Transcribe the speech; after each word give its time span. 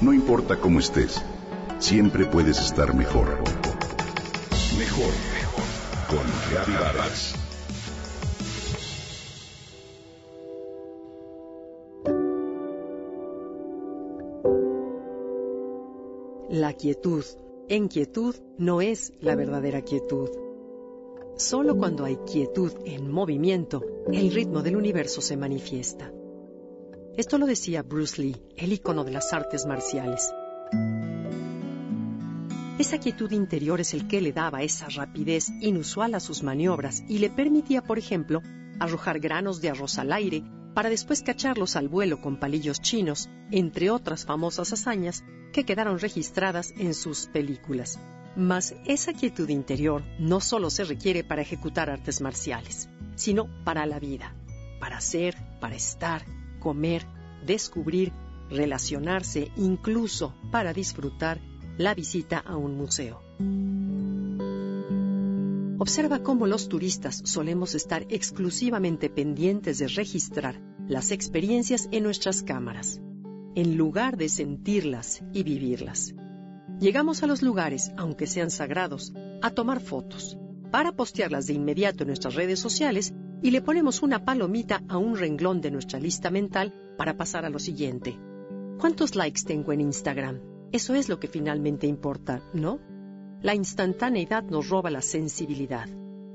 No 0.00 0.14
importa 0.14 0.58
cómo 0.58 0.78
estés, 0.78 1.20
siempre 1.78 2.24
puedes 2.24 2.58
estar 2.58 2.94
mejor. 2.94 3.38
Mejor, 4.78 5.12
mejor. 5.34 5.64
Con 6.08 6.26
Reavivadas. 6.50 7.34
La 16.48 16.72
quietud, 16.72 17.24
en 17.68 17.88
quietud, 17.88 18.36
no 18.56 18.80
es 18.80 19.12
la 19.20 19.36
verdadera 19.36 19.82
quietud. 19.82 20.30
Solo 21.36 21.76
cuando 21.76 22.06
hay 22.06 22.16
quietud 22.16 22.72
en 22.86 23.10
movimiento, 23.10 23.84
el 24.10 24.32
ritmo 24.32 24.62
del 24.62 24.76
universo 24.76 25.20
se 25.20 25.36
manifiesta. 25.36 26.10
Esto 27.20 27.36
lo 27.36 27.44
decía 27.44 27.82
Bruce 27.82 28.22
Lee, 28.22 28.34
el 28.56 28.72
icono 28.72 29.04
de 29.04 29.10
las 29.10 29.34
artes 29.34 29.66
marciales. 29.66 30.32
Esa 32.78 32.96
quietud 32.96 33.30
interior 33.32 33.78
es 33.78 33.92
el 33.92 34.08
que 34.08 34.22
le 34.22 34.32
daba 34.32 34.62
esa 34.62 34.88
rapidez 34.88 35.50
inusual 35.60 36.14
a 36.14 36.20
sus 36.20 36.42
maniobras 36.42 37.04
y 37.10 37.18
le 37.18 37.28
permitía, 37.28 37.82
por 37.82 37.98
ejemplo, 37.98 38.40
arrojar 38.78 39.20
granos 39.20 39.60
de 39.60 39.68
arroz 39.68 39.98
al 39.98 40.14
aire 40.14 40.42
para 40.72 40.88
después 40.88 41.20
cacharlos 41.20 41.76
al 41.76 41.88
vuelo 41.88 42.22
con 42.22 42.40
palillos 42.40 42.80
chinos, 42.80 43.28
entre 43.50 43.90
otras 43.90 44.24
famosas 44.24 44.72
hazañas 44.72 45.22
que 45.52 45.66
quedaron 45.66 45.98
registradas 45.98 46.72
en 46.78 46.94
sus 46.94 47.26
películas. 47.26 48.00
Mas 48.34 48.74
esa 48.86 49.12
quietud 49.12 49.50
interior 49.50 50.02
no 50.18 50.40
solo 50.40 50.70
se 50.70 50.84
requiere 50.84 51.22
para 51.22 51.42
ejecutar 51.42 51.90
artes 51.90 52.22
marciales, 52.22 52.88
sino 53.14 53.46
para 53.62 53.84
la 53.84 53.98
vida, 53.98 54.34
para 54.80 55.02
ser, 55.02 55.36
para 55.60 55.76
estar, 55.76 56.24
comer, 56.60 57.06
descubrir, 57.44 58.12
relacionarse, 58.48 59.50
incluso 59.56 60.34
para 60.52 60.72
disfrutar 60.72 61.40
la 61.78 61.94
visita 61.94 62.38
a 62.38 62.56
un 62.56 62.76
museo. 62.76 63.20
Observa 65.78 66.22
cómo 66.22 66.46
los 66.46 66.68
turistas 66.68 67.22
solemos 67.24 67.74
estar 67.74 68.04
exclusivamente 68.10 69.08
pendientes 69.08 69.78
de 69.78 69.88
registrar 69.88 70.60
las 70.86 71.10
experiencias 71.10 71.88
en 71.90 72.02
nuestras 72.02 72.42
cámaras, 72.42 73.00
en 73.54 73.78
lugar 73.78 74.18
de 74.18 74.28
sentirlas 74.28 75.22
y 75.32 75.42
vivirlas. 75.42 76.14
Llegamos 76.80 77.22
a 77.22 77.26
los 77.26 77.40
lugares, 77.40 77.92
aunque 77.96 78.26
sean 78.26 78.50
sagrados, 78.50 79.14
a 79.40 79.50
tomar 79.50 79.80
fotos, 79.80 80.36
para 80.70 80.92
postearlas 80.92 81.46
de 81.46 81.54
inmediato 81.54 82.02
en 82.02 82.08
nuestras 82.08 82.34
redes 82.34 82.58
sociales 82.58 83.14
y 83.42 83.50
le 83.50 83.62
ponemos 83.62 84.02
una 84.02 84.24
palomita 84.24 84.82
a 84.88 84.98
un 84.98 85.16
renglón 85.16 85.60
de 85.60 85.70
nuestra 85.70 85.98
lista 85.98 86.30
mental 86.30 86.74
para 86.96 87.16
pasar 87.16 87.44
a 87.44 87.50
lo 87.50 87.58
siguiente. 87.58 88.18
¿Cuántos 88.78 89.14
likes 89.14 89.42
tengo 89.46 89.72
en 89.72 89.80
Instagram? 89.80 90.40
Eso 90.72 90.94
es 90.94 91.08
lo 91.08 91.18
que 91.18 91.28
finalmente 91.28 91.86
importa, 91.86 92.42
¿no? 92.52 92.78
La 93.42 93.54
instantaneidad 93.54 94.44
nos 94.44 94.68
roba 94.68 94.90
la 94.90 95.00
sensibilidad, 95.00 95.88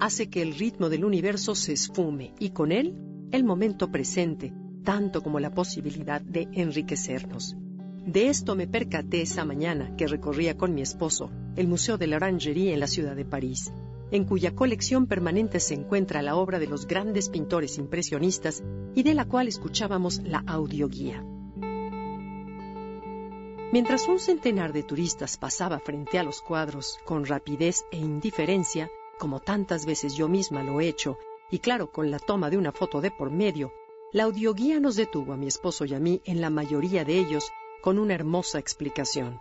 hace 0.00 0.28
que 0.28 0.42
el 0.42 0.54
ritmo 0.54 0.88
del 0.88 1.04
universo 1.04 1.54
se 1.54 1.72
esfume 1.72 2.34
y 2.38 2.50
con 2.50 2.72
él 2.72 2.96
el 3.30 3.44
momento 3.44 3.90
presente, 3.90 4.52
tanto 4.82 5.22
como 5.22 5.38
la 5.38 5.54
posibilidad 5.54 6.20
de 6.20 6.48
enriquecernos. 6.52 7.56
De 8.04 8.28
esto 8.28 8.56
me 8.56 8.66
percaté 8.66 9.22
esa 9.22 9.44
mañana 9.44 9.94
que 9.96 10.06
recorría 10.06 10.56
con 10.56 10.74
mi 10.74 10.82
esposo 10.82 11.30
el 11.56 11.68
Museo 11.68 11.98
de 11.98 12.06
la 12.06 12.16
Orangerie 12.16 12.72
en 12.72 12.80
la 12.80 12.86
ciudad 12.86 13.14
de 13.14 13.24
París 13.24 13.70
en 14.10 14.24
cuya 14.24 14.54
colección 14.54 15.06
permanente 15.06 15.60
se 15.60 15.74
encuentra 15.74 16.22
la 16.22 16.36
obra 16.36 16.58
de 16.58 16.66
los 16.66 16.86
grandes 16.86 17.28
pintores 17.28 17.78
impresionistas 17.78 18.62
y 18.94 19.02
de 19.02 19.14
la 19.14 19.26
cual 19.26 19.48
escuchábamos 19.48 20.20
la 20.22 20.42
audioguía. 20.46 21.24
Mientras 23.70 24.08
un 24.08 24.18
centenar 24.18 24.72
de 24.72 24.82
turistas 24.82 25.36
pasaba 25.36 25.78
frente 25.78 26.18
a 26.18 26.22
los 26.22 26.40
cuadros 26.40 26.98
con 27.04 27.26
rapidez 27.26 27.84
e 27.90 27.98
indiferencia, 27.98 28.90
como 29.18 29.40
tantas 29.40 29.84
veces 29.84 30.14
yo 30.14 30.26
misma 30.26 30.62
lo 30.62 30.80
he 30.80 30.88
hecho, 30.88 31.18
y 31.50 31.58
claro, 31.58 31.92
con 31.92 32.10
la 32.10 32.18
toma 32.18 32.48
de 32.48 32.56
una 32.56 32.72
foto 32.72 33.02
de 33.02 33.10
por 33.10 33.30
medio, 33.30 33.72
la 34.10 34.24
audioguía 34.24 34.80
nos 34.80 34.96
detuvo 34.96 35.34
a 35.34 35.36
mi 35.36 35.46
esposo 35.46 35.84
y 35.84 35.92
a 35.92 35.98
mí 35.98 36.22
en 36.24 36.40
la 36.40 36.48
mayoría 36.48 37.04
de 37.04 37.18
ellos 37.18 37.52
con 37.82 37.98
una 37.98 38.14
hermosa 38.14 38.58
explicación. 38.58 39.38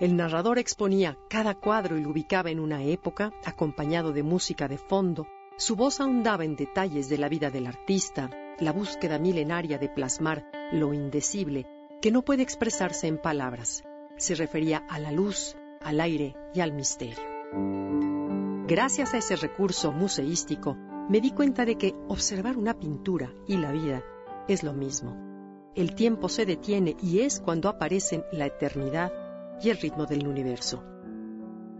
El 0.00 0.16
narrador 0.16 0.60
exponía 0.60 1.18
cada 1.28 1.56
cuadro 1.56 1.98
y 1.98 2.02
lo 2.02 2.10
ubicaba 2.10 2.50
en 2.50 2.60
una 2.60 2.84
época, 2.84 3.32
acompañado 3.44 4.12
de 4.12 4.22
música 4.22 4.68
de 4.68 4.78
fondo. 4.78 5.26
Su 5.56 5.74
voz 5.74 6.00
ahondaba 6.00 6.44
en 6.44 6.54
detalles 6.54 7.08
de 7.08 7.18
la 7.18 7.28
vida 7.28 7.50
del 7.50 7.66
artista, 7.66 8.30
la 8.60 8.70
búsqueda 8.70 9.18
milenaria 9.18 9.76
de 9.76 9.88
plasmar 9.88 10.48
lo 10.72 10.94
indecible, 10.94 11.66
que 12.00 12.12
no 12.12 12.22
puede 12.22 12.44
expresarse 12.44 13.08
en 13.08 13.18
palabras. 13.18 13.82
Se 14.16 14.36
refería 14.36 14.84
a 14.88 15.00
la 15.00 15.10
luz, 15.10 15.56
al 15.80 16.00
aire 16.00 16.36
y 16.54 16.60
al 16.60 16.72
misterio. 16.72 17.18
Gracias 18.68 19.14
a 19.14 19.18
ese 19.18 19.34
recurso 19.34 19.90
museístico, 19.90 20.76
me 21.08 21.20
di 21.20 21.32
cuenta 21.32 21.64
de 21.64 21.76
que 21.76 21.96
observar 22.06 22.56
una 22.56 22.78
pintura 22.78 23.32
y 23.48 23.56
la 23.56 23.72
vida 23.72 24.04
es 24.46 24.62
lo 24.62 24.74
mismo. 24.74 25.16
El 25.74 25.96
tiempo 25.96 26.28
se 26.28 26.46
detiene 26.46 26.96
y 27.02 27.20
es 27.20 27.40
cuando 27.40 27.68
aparecen 27.68 28.24
la 28.30 28.46
eternidad 28.46 29.12
y 29.62 29.70
el 29.70 29.78
ritmo 29.78 30.06
del 30.06 30.26
universo. 30.26 30.82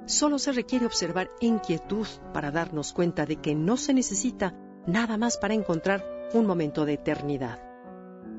Solo 0.06 0.39
se 0.39 0.53
requiere 0.53 0.87
observar 0.87 1.31
en 1.41 1.59
quietud 1.59 2.06
para 2.33 2.50
darnos 2.50 2.93
cuenta 2.93 3.27
de 3.27 3.37
que 3.37 3.55
no 3.55 3.77
se 3.77 3.93
necesita 3.93 4.55
nada 4.87 5.19
más 5.19 5.37
para 5.37 5.55
encontrar 5.55 6.03
un 6.33 6.47
momento 6.47 6.87
de 6.87 6.94
eternidad. 6.94 7.61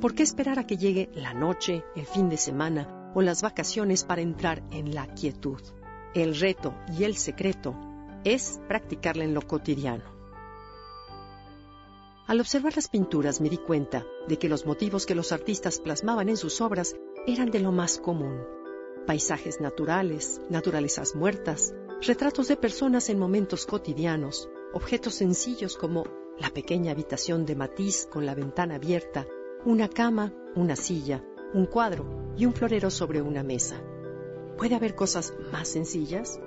¿Por 0.01 0.15
qué 0.15 0.23
esperar 0.23 0.57
a 0.57 0.65
que 0.65 0.77
llegue 0.77 1.11
la 1.13 1.33
noche, 1.33 1.83
el 1.95 2.05
fin 2.05 2.29
de 2.29 2.37
semana 2.37 3.11
o 3.13 3.21
las 3.21 3.41
vacaciones 3.41 4.03
para 4.03 4.21
entrar 4.21 4.63
en 4.71 4.95
la 4.95 5.07
quietud? 5.13 5.61
El 6.15 6.39
reto 6.39 6.73
y 6.97 7.03
el 7.03 7.15
secreto 7.15 7.75
es 8.23 8.59
practicarla 8.67 9.25
en 9.25 9.35
lo 9.35 9.41
cotidiano. 9.43 10.05
Al 12.25 12.39
observar 12.39 12.75
las 12.75 12.87
pinturas 12.87 13.41
me 13.41 13.49
di 13.49 13.57
cuenta 13.57 14.03
de 14.27 14.37
que 14.37 14.49
los 14.49 14.65
motivos 14.65 15.05
que 15.05 15.15
los 15.15 15.31
artistas 15.31 15.79
plasmaban 15.79 16.29
en 16.29 16.37
sus 16.37 16.61
obras 16.61 16.95
eran 17.27 17.51
de 17.51 17.59
lo 17.59 17.71
más 17.71 17.99
común 17.99 18.58
paisajes 19.09 19.59
naturales, 19.59 20.39
naturalezas 20.51 21.15
muertas, 21.15 21.73
retratos 21.99 22.47
de 22.47 22.55
personas 22.55 23.09
en 23.09 23.17
momentos 23.17 23.65
cotidianos, 23.65 24.47
objetos 24.71 25.15
sencillos 25.15 25.77
como 25.77 26.03
la 26.37 26.51
pequeña 26.51 26.91
habitación 26.91 27.43
de 27.43 27.55
Matisse 27.55 28.05
con 28.05 28.27
la 28.27 28.35
ventana 28.35 28.75
abierta, 28.75 29.25
una 29.65 29.89
cama, 29.89 30.31
una 30.55 30.75
silla, 30.75 31.23
un 31.55 31.65
cuadro 31.65 32.05
y 32.37 32.45
un 32.45 32.53
florero 32.53 32.91
sobre 32.91 33.19
una 33.23 33.41
mesa. 33.41 33.81
¿Puede 34.59 34.75
haber 34.75 34.93
cosas 34.93 35.33
más 35.51 35.69
sencillas? 35.69 36.39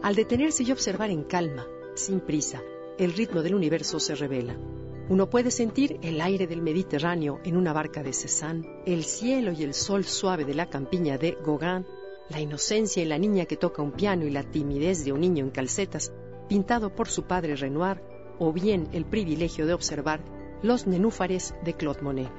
Al 0.00 0.14
detenerse 0.14 0.62
y 0.62 0.70
observar 0.70 1.10
en 1.10 1.24
calma, 1.24 1.66
sin 1.96 2.20
prisa, 2.20 2.62
el 2.96 3.12
ritmo 3.12 3.42
del 3.42 3.56
universo 3.56 3.98
se 3.98 4.14
revela. 4.14 4.56
Uno 5.08 5.28
puede 5.28 5.50
sentir 5.50 5.98
el 6.00 6.20
aire 6.20 6.46
del 6.46 6.62
Mediterráneo 6.62 7.40
en 7.42 7.56
una 7.56 7.72
barca 7.72 8.04
de 8.04 8.12
Cézanne, 8.12 8.84
el 8.86 9.02
cielo 9.02 9.50
y 9.50 9.64
el 9.64 9.74
sol 9.74 10.04
suave 10.04 10.44
de 10.44 10.54
la 10.54 10.70
campiña 10.70 11.18
de 11.18 11.36
Gauguin 11.44 11.84
la 12.28 12.40
inocencia 12.40 13.02
en 13.02 13.10
la 13.10 13.18
niña 13.18 13.44
que 13.44 13.56
toca 13.56 13.82
un 13.82 13.92
piano 13.92 14.24
y 14.24 14.30
la 14.30 14.42
timidez 14.42 15.04
de 15.04 15.12
un 15.12 15.20
niño 15.20 15.44
en 15.44 15.50
calcetas, 15.50 16.12
pintado 16.48 16.94
por 16.94 17.08
su 17.08 17.24
padre 17.24 17.56
Renoir, 17.56 18.02
o 18.38 18.52
bien 18.52 18.88
el 18.92 19.04
privilegio 19.04 19.66
de 19.66 19.74
observar 19.74 20.24
los 20.62 20.86
nenúfares 20.86 21.54
de 21.64 21.74
Claude 21.74 22.02
Monet. 22.02 22.32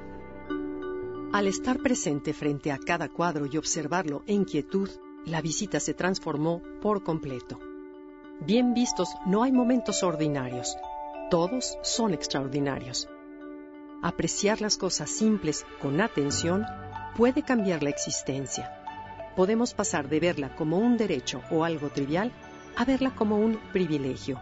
Al 1.31 1.47
estar 1.47 1.79
presente 1.79 2.33
frente 2.33 2.71
a 2.71 2.77
cada 2.77 3.09
cuadro 3.09 3.45
y 3.45 3.57
observarlo 3.57 4.23
en 4.25 4.45
quietud, 4.45 4.89
la 5.25 5.41
visita 5.41 5.79
se 5.79 5.93
transformó 5.93 6.61
por 6.81 7.03
completo. 7.03 7.59
Bien 8.41 8.73
vistos, 8.73 9.09
no 9.25 9.43
hay 9.43 9.51
momentos 9.51 10.03
ordinarios, 10.03 10.75
todos 11.29 11.77
son 11.83 12.13
extraordinarios. 12.13 13.07
Apreciar 14.01 14.61
las 14.61 14.77
cosas 14.77 15.09
simples 15.09 15.65
con 15.81 16.01
atención 16.01 16.65
puede 17.15 17.43
cambiar 17.43 17.81
la 17.81 17.89
existencia 17.89 18.84
podemos 19.35 19.73
pasar 19.73 20.09
de 20.09 20.19
verla 20.19 20.55
como 20.55 20.77
un 20.77 20.97
derecho 20.97 21.41
o 21.51 21.63
algo 21.63 21.89
trivial 21.89 22.31
a 22.75 22.85
verla 22.85 23.13
como 23.15 23.37
un 23.37 23.59
privilegio. 23.71 24.41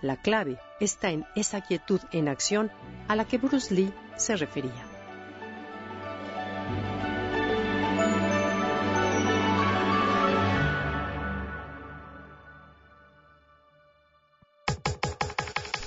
La 0.00 0.16
clave 0.16 0.58
está 0.80 1.10
en 1.10 1.24
esa 1.34 1.60
quietud 1.60 2.00
en 2.12 2.28
acción 2.28 2.70
a 3.08 3.16
la 3.16 3.24
que 3.26 3.38
Bruce 3.38 3.74
Lee 3.74 3.92
se 4.16 4.36
refería. 4.36 4.86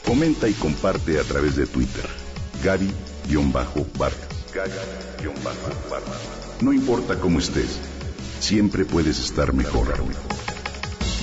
Comenta 0.06 0.50
y 0.50 0.54
comparte 0.54 1.20
a 1.20 1.24
través 1.24 1.56
de 1.56 1.66
Twitter. 1.68 2.06
Gaby-Vargas. 2.64 3.92
No 6.62 6.74
importa 6.74 7.18
cómo 7.18 7.40
estés 7.40 7.80
siempre 8.42 8.86
puedes 8.86 9.20
estar 9.20 9.54
mejor. 9.54 9.88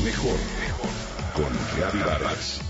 Mejor, 0.04 0.38
mejor. 0.62 0.88
Con 1.34 1.80
Gaby 1.80 1.98
Vargas. 1.98 2.67